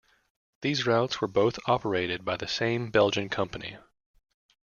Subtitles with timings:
[0.61, 3.77] These routes were both operated by the same Belgian company.